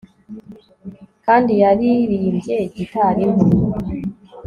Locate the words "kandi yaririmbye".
1.25-2.57